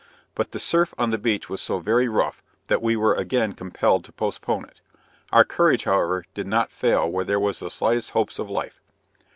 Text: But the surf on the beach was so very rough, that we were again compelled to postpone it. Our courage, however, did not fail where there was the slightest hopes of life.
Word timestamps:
But 0.33 0.51
the 0.51 0.57
surf 0.57 0.95
on 0.97 1.11
the 1.11 1.19
beach 1.19 1.47
was 1.47 1.61
so 1.61 1.77
very 1.77 2.09
rough, 2.09 2.41
that 2.69 2.81
we 2.81 2.95
were 2.95 3.13
again 3.13 3.53
compelled 3.53 4.03
to 4.05 4.11
postpone 4.11 4.63
it. 4.65 4.81
Our 5.31 5.45
courage, 5.45 5.83
however, 5.83 6.25
did 6.33 6.47
not 6.47 6.71
fail 6.71 7.07
where 7.07 7.23
there 7.23 7.39
was 7.39 7.59
the 7.59 7.69
slightest 7.69 8.09
hopes 8.09 8.39
of 8.39 8.49
life. 8.49 8.81